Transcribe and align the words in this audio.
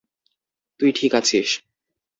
তুই 0.79 0.91
ঠিক 0.91 1.11
আছিস। 1.15 1.49